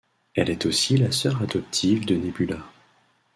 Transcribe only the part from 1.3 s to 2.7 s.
adoptive de Nébula.